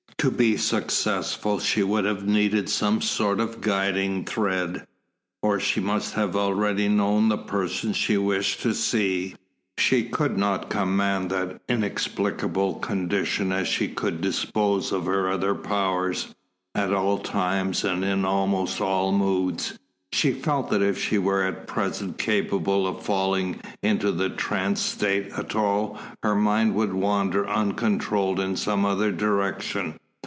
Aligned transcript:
To 0.17 0.29
be 0.29 0.55
successful 0.55 1.57
she 1.59 1.81
would 1.81 2.05
have 2.05 2.27
needed 2.27 2.69
some 2.69 3.01
sort 3.01 3.39
of 3.39 3.59
guiding 3.59 4.23
thread, 4.23 4.85
or 5.41 5.59
she 5.59 5.79
must 5.79 6.13
have 6.13 6.35
already 6.35 6.87
known 6.87 7.27
the 7.29 7.39
person 7.39 7.91
she 7.91 8.17
wished 8.17 8.61
to 8.61 8.75
see. 8.75 9.33
She 9.79 10.03
could 10.03 10.37
not 10.37 10.69
command 10.69 11.31
that 11.31 11.59
inexplicable 11.67 12.75
condition 12.75 13.51
as 13.51 13.67
she 13.67 13.87
could 13.87 14.21
dispose 14.21 14.91
of 14.91 15.07
her 15.07 15.27
other 15.27 15.55
powers, 15.55 16.27
at 16.75 16.93
all 16.93 17.17
times 17.17 17.83
and 17.83 18.05
in 18.05 18.23
almost 18.23 18.79
all 18.79 19.11
moods. 19.11 19.79
She 20.13 20.33
felt 20.33 20.69
that 20.69 20.83
if 20.83 20.99
she 20.99 21.17
were 21.17 21.41
at 21.41 21.65
present 21.65 22.19
capable 22.19 22.85
of 22.85 23.01
falling 23.03 23.59
into 23.81 24.11
the 24.11 24.29
trance 24.29 24.81
state 24.81 25.31
at 25.35 25.55
all, 25.55 25.97
her 26.21 26.35
mind 26.35 26.75
would 26.75 26.93
wander 26.93 27.49
uncontrolled 27.49 28.39
in 28.39 28.55
some 28.55 28.85
other 28.85 29.11
direction. 29.11 29.97